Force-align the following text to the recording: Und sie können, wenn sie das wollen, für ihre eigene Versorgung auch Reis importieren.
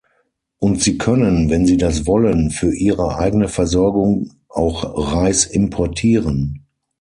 Und 0.57 0.81
sie 0.81 0.97
können, 0.97 1.51
wenn 1.51 1.67
sie 1.67 1.77
das 1.77 2.07
wollen, 2.07 2.49
für 2.49 2.73
ihre 2.73 3.17
eigene 3.17 3.47
Versorgung 3.47 4.33
auch 4.49 4.83
Reis 5.13 5.45
importieren. 5.45 6.65